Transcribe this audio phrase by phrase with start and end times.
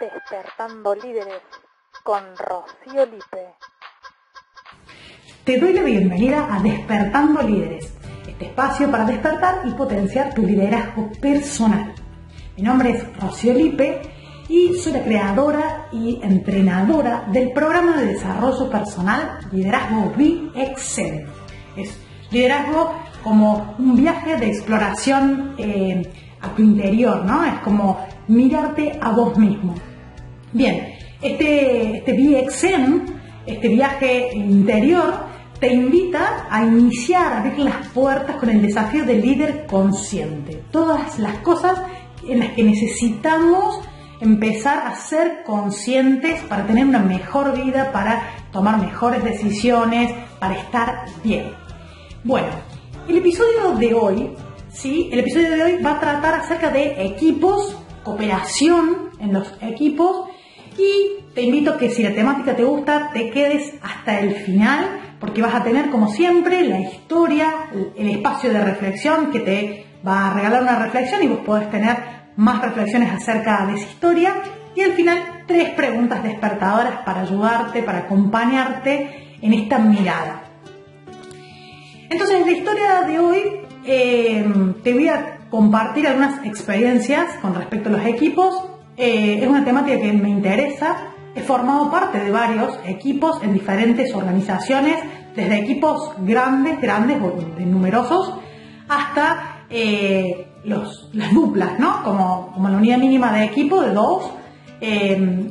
[0.00, 1.42] Despertando Líderes
[2.02, 3.54] con Rocío Lipe.
[5.44, 7.92] Te doy la bienvenida a Despertando Líderes,
[8.26, 11.94] este espacio para despertar y potenciar tu liderazgo personal.
[12.56, 14.00] Mi nombre es Rocío Lipe
[14.48, 21.26] y soy la creadora y entrenadora del programa de desarrollo personal Liderazgo Be Excel.
[21.76, 21.98] Es
[22.30, 26.10] liderazgo como un viaje de exploración eh,
[26.40, 27.44] a tu interior, ¿no?
[27.44, 29.74] Es como mirarte a vos mismo.
[30.52, 33.00] Bien, este, este VXM,
[33.46, 35.14] este viaje interior,
[35.58, 40.62] te invita a iniciar, a abrir las puertas con el desafío del líder consciente.
[40.70, 41.80] Todas las cosas
[42.28, 43.80] en las que necesitamos
[44.20, 51.04] empezar a ser conscientes para tener una mejor vida, para tomar mejores decisiones, para estar
[51.22, 51.46] bien.
[52.22, 52.48] Bueno,
[53.08, 54.30] el episodio de hoy,
[54.72, 55.08] ¿sí?
[55.12, 60.28] El episodio de hoy va a tratar acerca de equipos, cooperación en los equipos
[60.78, 65.42] y te invito que si la temática te gusta, te quedes hasta el final porque
[65.42, 70.34] vas a tener como siempre la historia, el espacio de reflexión que te va a
[70.34, 71.96] regalar una reflexión y vos podés tener
[72.36, 74.34] más reflexiones acerca de esa historia
[74.74, 80.44] y al final tres preguntas despertadoras para ayudarte, para acompañarte en esta mirada.
[82.10, 83.42] Entonces, en la historia de hoy
[83.86, 88.60] eh, te voy a compartir algunas experiencias con respecto a los equipos.
[88.96, 90.96] Eh, es una temática que me interesa.
[91.32, 94.96] He formado parte de varios equipos en diferentes organizaciones,
[95.36, 98.34] desde equipos grandes, grandes o numerosos,
[98.88, 102.02] hasta eh, los, las duplas, ¿no?
[102.02, 104.32] Como, la unidad mínima de equipo de dos.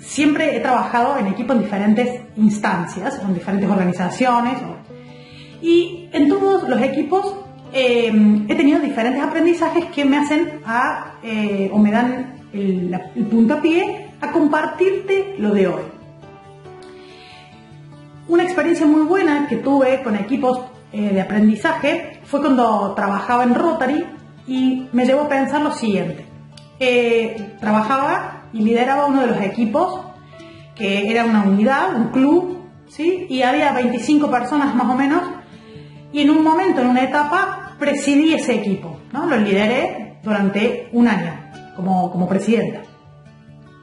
[0.00, 4.58] siempre he trabajado en equipos en diferentes instancias, en diferentes organizaciones,
[5.62, 7.45] y en todos los equipos
[7.78, 8.06] eh,
[8.48, 12.98] he tenido diferentes aprendizajes que me hacen a, eh, o me dan el,
[13.30, 15.82] puntapié a compartirte lo de hoy.
[18.28, 23.54] Una experiencia muy buena que tuve con equipos eh, de aprendizaje fue cuando trabajaba en
[23.54, 24.06] Rotary
[24.46, 26.24] y me llevó a pensar lo siguiente.
[27.60, 30.00] trabajaba y lideraba uno de los equipos
[30.74, 32.58] que era una unidad, un club,
[32.88, 33.26] ¿sí?
[33.28, 35.22] y había 25 personas más o menos
[36.12, 39.26] y en un momento, en una etapa, presidí ese equipo, ¿no?
[39.26, 41.32] Lo lideré durante un año
[41.74, 42.80] como, como presidenta.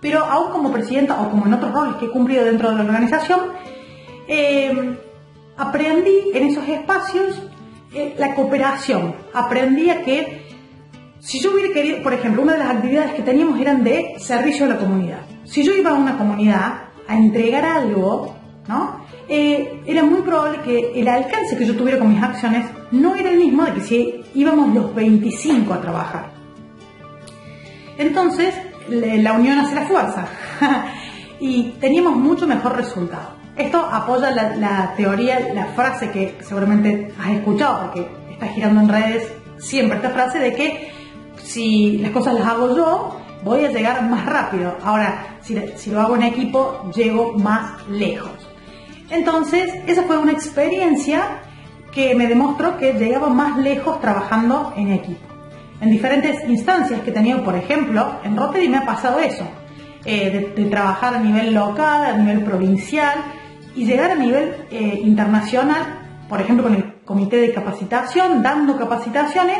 [0.00, 2.84] Pero aún como presidenta o como en otros roles que he cumplido dentro de la
[2.84, 3.40] organización,
[4.26, 4.98] eh,
[5.56, 7.42] aprendí en esos espacios
[7.92, 9.14] eh, la cooperación.
[9.34, 10.46] Aprendí que
[11.18, 14.64] si yo hubiera querido, por ejemplo, una de las actividades que teníamos eran de servicio
[14.64, 15.20] a la comunidad.
[15.44, 18.34] Si yo iba a una comunidad a entregar algo,
[18.68, 18.99] ¿no?
[19.32, 23.30] Eh, era muy probable que el alcance que yo tuviera con mis acciones no era
[23.30, 26.32] el mismo de que si íbamos los 25 a trabajar.
[27.96, 28.52] Entonces,
[28.88, 30.26] la unión hace la fuerza
[31.40, 33.36] y teníamos mucho mejor resultado.
[33.56, 39.32] Esto apoya la, teoría, la frase que seguramente has escuchado porque está girando en redes
[39.58, 40.90] siempre esta frase de que
[41.36, 44.76] si las cosas las hago yo, voy a llegar más rápido.
[44.82, 48.49] Ahora, si, si lo hago en equipo, llego más lejos.
[49.10, 51.42] Entonces, esa fue una experiencia
[51.92, 55.26] que me demostró que llegaba más lejos trabajando en equipo.
[55.80, 59.44] En diferentes instancias que he tenido, por ejemplo, en Rotary me ha pasado eso,
[60.04, 63.18] eh, de, trabajar a nivel local, a nivel provincial
[63.74, 69.58] y llegar a nivel eh, internacional, por ejemplo, con el comité de capacitación, dando capacitaciones,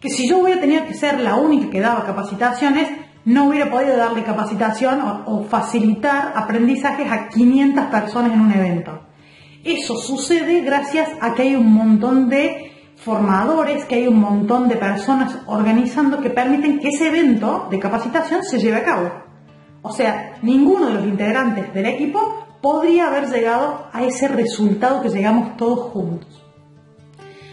[0.00, 2.88] que si yo hubiera tenido que ser la única que daba capacitaciones,
[3.28, 9.02] no hubiera podido darle capacitación o, facilitar aprendizajes a 500 personas en un evento.
[9.62, 14.76] Eso sucede gracias a que hay un montón de formadores, que hay un montón de
[14.76, 19.10] personas organizando que permiten que ese evento de capacitación se lleve a cabo.
[19.82, 25.10] O sea, ninguno de los integrantes del equipo podría haber llegado a ese resultado que
[25.10, 26.42] llegamos todos juntos.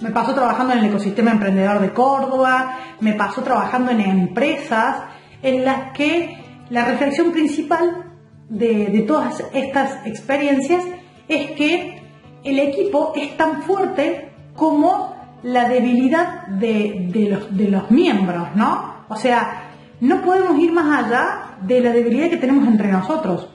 [0.00, 5.64] Me pasó trabajando en el ecosistema emprendedor de Córdoba, me pasó trabajando en empresas en
[5.64, 6.36] las que
[6.70, 8.04] la reflexión principal
[8.48, 10.84] de, todas estas experiencias
[11.28, 12.02] es que
[12.42, 19.04] el equipo es tan fuerte como la debilidad de, los, de los miembros, ¿no?
[19.08, 19.70] O sea,
[20.00, 23.48] no podemos ir más allá de la debilidad que tenemos entre nosotros,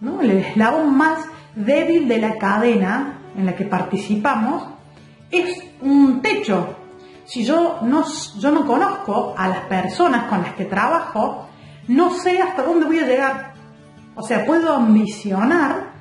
[0.00, 0.20] ¿no?
[0.20, 1.24] El eslabón más
[1.54, 4.64] débil de la cadena en la que participamos
[5.30, 6.74] es un techo,
[7.30, 8.02] si yo no,
[8.40, 11.46] yo no conozco a las personas con las que trabajo,
[11.86, 13.52] no sé hasta dónde voy a llegar.
[14.16, 15.92] O sea, puedo ambicionar,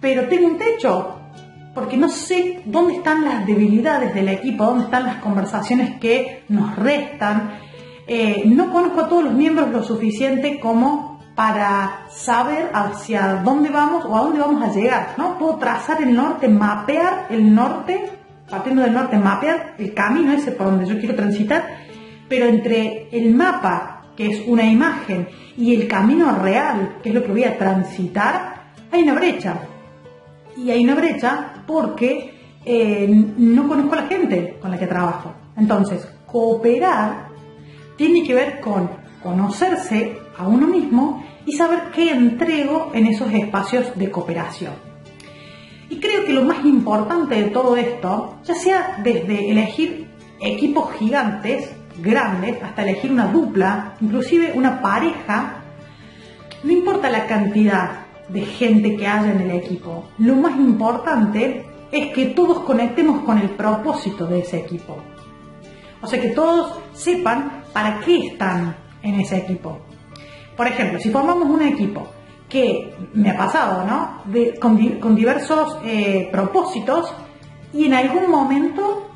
[0.00, 1.16] pero tengo un techo,
[1.74, 6.74] porque no sé dónde están las debilidades del equipo, dónde están las conversaciones que nos
[6.76, 7.58] restan.
[8.06, 14.06] Eh, no conozco a todos los miembros lo suficiente como para saber hacia dónde vamos
[14.06, 15.36] o a dónde vamos a llegar, ¿no?
[15.38, 18.19] Puedo trazar el norte, mapear el norte,
[18.50, 21.64] partiendo del norte, mapear el camino ese por donde yo quiero transitar,
[22.28, 27.22] pero entre el mapa, que es una imagen, y el camino real, que es lo
[27.22, 29.56] que voy a transitar, hay una brecha.
[30.56, 35.32] Y hay una brecha porque eh, no conozco a la gente con la que trabajo.
[35.56, 37.28] Entonces, cooperar
[37.96, 38.90] tiene que ver con
[39.22, 44.89] conocerse a uno mismo y saber qué entrego en esos espacios de cooperación.
[45.90, 50.08] Y creo que lo más importante de todo esto, ya sea desde elegir
[50.40, 55.64] equipos gigantes, grandes, hasta elegir una dupla, inclusive una pareja,
[56.62, 62.12] no importa la cantidad de gente que haya en el equipo, lo más importante es
[62.12, 64.96] que todos conectemos con el propósito de ese equipo.
[66.00, 69.80] O sea, que todos sepan para qué están en ese equipo.
[70.56, 72.06] Por ejemplo, si formamos un equipo
[72.50, 74.22] que me ha pasado, ¿no?
[74.60, 77.14] con, diversos eh, propósitos
[77.72, 79.08] y en algún momento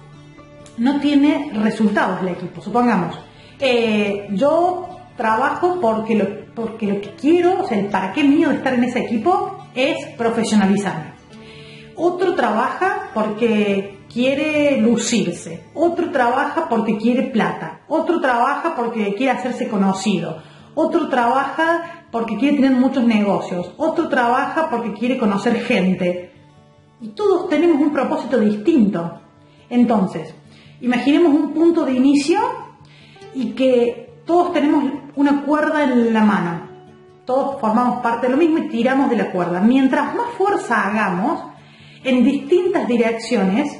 [0.78, 2.62] no tiene resultados el equipo.
[2.62, 3.18] Supongamos,
[3.58, 8.48] eh, yo trabajo porque lo, porque lo que quiero, o sea, el para qué mío
[8.48, 11.12] de estar en ese equipo es profesionalizarme.
[11.96, 19.68] Otro trabaja porque quiere lucirse, otro trabaja porque quiere plata, otro trabaja porque quiere hacerse
[19.68, 20.42] conocido,
[20.74, 26.30] otro trabaja porque quiere tener muchos negocios, otro trabaja porque quiere conocer gente.
[27.00, 29.20] Y todos tenemos un propósito distinto.
[29.68, 30.32] Entonces,
[30.80, 32.38] imaginemos un punto de inicio
[33.34, 34.84] y que todos tenemos
[35.16, 36.68] una cuerda en la mano.
[37.24, 39.58] Todos formamos parte de lo mismo y tiramos de la cuerda.
[39.58, 41.42] Mientras más fuerza hagamos
[42.04, 43.76] en distintas direcciones,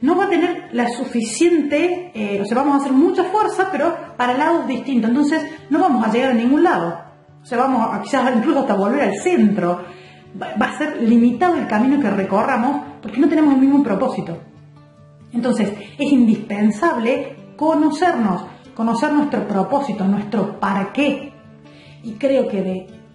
[0.00, 3.96] no va a tener la suficiente, eh, o sea, vamos a hacer mucha fuerza, pero
[4.16, 5.10] para lados distintos.
[5.10, 7.07] Entonces, no vamos a llegar a ningún lado.
[7.50, 9.80] O vamos quizás incluso hasta volver al centro.
[10.40, 14.36] Va, a ser limitado el camino que recorramos porque no tenemos el mismo propósito.
[15.32, 21.32] Entonces, es indispensable conocernos, conocer nuestro propósito, nuestro para qué.
[22.02, 22.62] Y creo que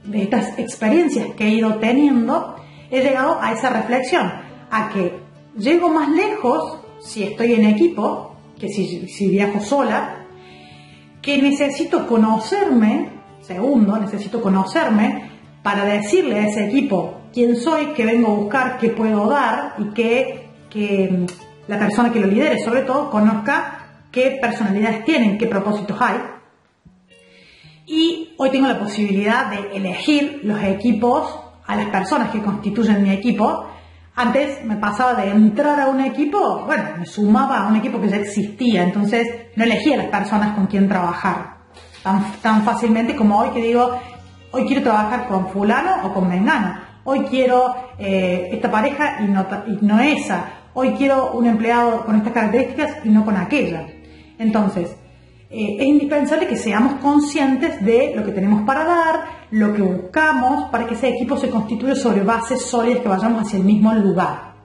[0.03, 2.55] de estas experiencias que he ido teniendo,
[2.89, 4.31] he llegado a esa reflexión,
[4.69, 5.19] a que
[5.57, 10.25] llego más lejos si estoy en equipo que si, viajo sola,
[11.21, 13.09] que necesito conocerme,
[13.43, 15.31] segundo, necesito conocerme
[15.61, 19.93] para decirle a ese equipo quién soy, qué vengo a buscar, qué puedo dar y
[19.93, 21.25] que, mm,
[21.67, 26.17] la persona que lo lidere, sobre todo, conozca qué personalidades tienen, qué propósitos hay.
[27.85, 33.11] Y hoy tengo la posibilidad de elegir los equipos a las personas que constituyen mi
[33.11, 33.65] equipo.
[34.15, 38.09] Antes me pasaba de entrar a un equipo, bueno, me sumaba a un equipo que
[38.09, 41.52] ya existía, entonces no elegía las personas con quien trabajar
[42.03, 43.97] tan, fácilmente como hoy que digo,
[44.51, 49.47] hoy quiero trabajar con fulano o con mengano, hoy quiero eh, esta pareja y no,
[49.67, 53.87] y no esa, hoy quiero un empleado con estas características y no con aquella.
[54.37, 54.95] Entonces,
[55.49, 60.69] eh, es indispensable que seamos conscientes de lo que tenemos para dar, lo que buscamos,
[60.71, 64.55] para que ese equipo se constituya sobre bases sólidas que vayamos hacia el mismo lugar.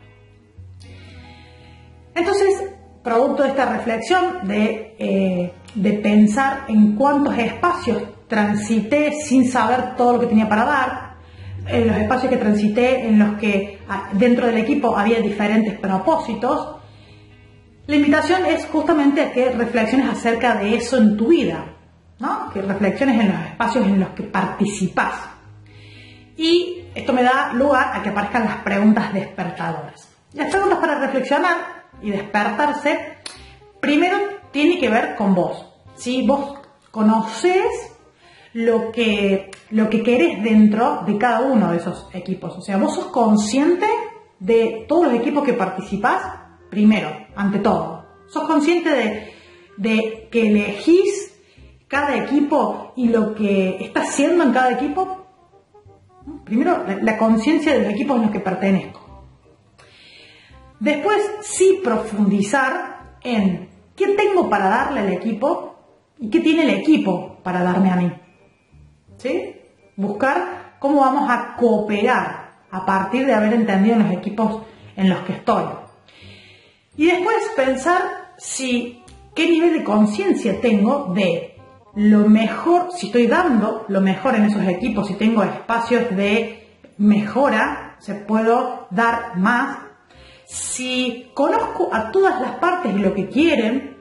[2.15, 5.53] Entonces, producto de esta reflexión de, eh,
[5.83, 11.09] de pensar en cuántos espacios transité sin saber todo lo que tenía para dar,
[11.67, 16.77] en los espacios que transité en los que ah, dentro del equipo había diferentes propósitos,
[17.87, 21.77] la invitación es justamente a que reflexiones acerca de eso en tu vida,
[22.19, 22.51] ¿no?
[22.53, 25.15] que reflexiones en los espacios en los que participas.
[26.37, 30.09] Y esto me da lugar a que aparezcan las preguntas despertadoras.
[30.35, 31.57] Las preguntas para reflexionar
[32.03, 33.17] y despertarse,
[33.81, 34.19] primero
[34.51, 35.68] tiene que ver con vos.
[35.99, 36.59] Si vos
[36.91, 37.67] conoces
[38.53, 42.57] lo que, lo que querés dentro de cada uno de esos equipos.
[42.57, 43.87] O sea, vos sos consciente
[44.41, 46.23] de todos los equipos que participás
[46.71, 48.05] primero, ante todo.
[48.29, 49.35] ¿Sos consciente
[49.77, 51.35] de, que elegís
[51.87, 55.27] cada equipo y lo que está haciendo en cada equipo?
[56.45, 59.01] Primero, la, conciencia de los equipos en los que pertenezco.
[60.79, 65.78] Después, sí profundizar en qué tengo para darle al equipo
[66.21, 68.13] y qué tiene el equipo para darme a mí.
[69.17, 69.55] ¿Sí?
[69.97, 74.63] Buscar cómo vamos a cooperar a partir de haber entendido los equipos
[74.97, 75.65] en los que estoy.
[76.97, 78.03] Y después pensar
[78.37, 79.03] si
[79.35, 81.57] qué nivel de conciencia tengo de
[81.95, 87.97] lo mejor, si estoy dando lo mejor en esos equipos, si tengo espacios de mejora,
[87.99, 89.79] se puedo dar más.
[90.47, 93.97] Si conozco a todas las partes lo que quieren,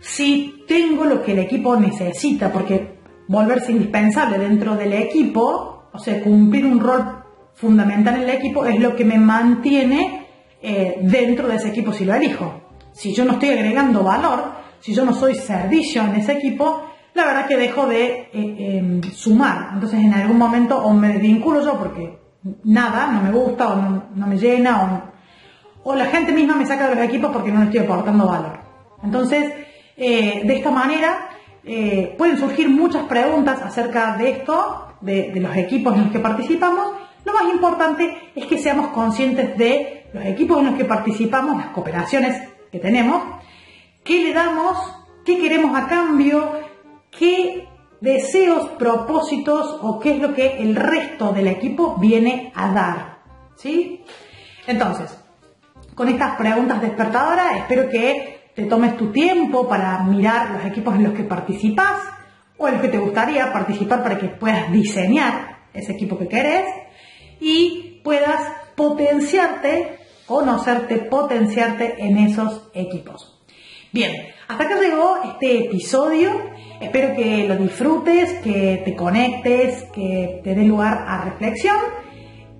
[0.00, 6.22] si tengo lo que el equipo necesita, porque volverse indispensable dentro del equipo, o sea,
[6.22, 10.26] cumplir un rol fundamental en el equipo es lo que me mantiene
[10.60, 12.62] eh, dentro de ese equipo si lo elijo.
[12.92, 17.24] Si yo no estoy agregando valor, si yo no soy servicio en ese equipo, la
[17.24, 19.70] verdad que dejo de eh, em, sumar.
[19.74, 22.18] Entonces en algún momento o me vinculo yo porque
[22.64, 23.76] nada, no me gusta o
[24.14, 25.12] no, me llena
[25.84, 28.26] o, o, la gente misma me saca de los equipos porque no le estoy aportando
[28.26, 28.60] valor.
[29.02, 29.52] Entonces,
[29.96, 31.30] eh, de esta manera
[31.64, 36.18] eh, pueden surgir muchas preguntas acerca de esto, de, de los equipos en los que
[36.18, 36.92] participamos.
[37.24, 41.68] Lo más importante es que seamos conscientes de los equipos en los que participamos, las
[41.68, 43.22] cooperaciones que tenemos,
[44.02, 44.76] qué le damos,
[45.24, 46.52] qué queremos a cambio,
[47.10, 47.66] qué
[48.00, 53.18] deseos, propósitos o qué es lo que el resto del equipo viene a dar.
[53.56, 54.04] ¿Sí?
[54.66, 55.18] Entonces,
[55.94, 61.04] con estas preguntas despertadoras, espero que te tomes tu tiempo para mirar los equipos en
[61.04, 62.00] los que participas
[62.56, 66.64] o en los que te gustaría participar para que puedas diseñar ese equipo que querés
[67.40, 68.40] y puedas
[68.76, 73.40] potenciarte, conocerte, potenciarte en esos equipos.
[73.92, 74.12] Bien,
[74.48, 76.30] hasta acá llegó este episodio.
[76.80, 81.76] Espero que lo disfrutes, que te conectes, que te dé lugar a reflexión.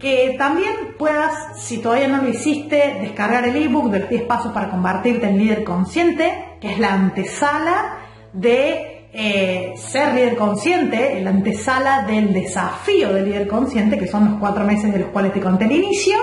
[0.04, 4.52] Que también puedas, si todavía no lo hiciste, descargar el ebook de los 10 pasos
[4.52, 8.00] para convertirte en líder consciente, que es la antesala
[8.34, 14.38] de eh, ser líder consciente, la antesala del desafío del líder consciente, que son los
[14.38, 16.18] cuatro meses de los cuales te conté al inicio,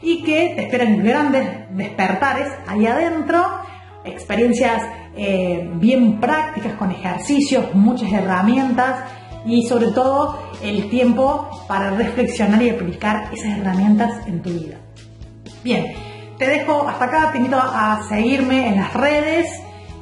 [0.00, 1.46] y que te esperan grandes
[1.76, 3.44] despertares ahí adentro
[4.04, 4.82] experiencias
[5.14, 8.96] eh, bien prácticas con ejercicios, muchas herramientas
[9.46, 14.76] y sobre todo el tiempo para reflexionar y aplicar esas herramientas en tu vida.
[15.62, 15.94] Bien,
[16.38, 19.48] te dejo hasta acá, te invito a seguirme en las redes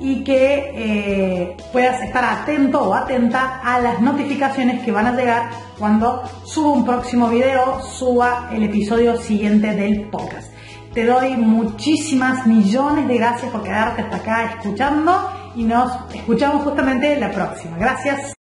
[0.00, 5.50] y que eh, puedas estar atento o atenta a las notificaciones que van a llegar
[5.78, 10.52] cuando suba un próximo video, suba el episodio siguiente del podcast.
[10.92, 17.18] Te doy muchísimas millones de gracias por quedarte hasta acá escuchando y nos escuchamos justamente
[17.18, 17.78] la próxima.
[17.78, 18.41] Gracias.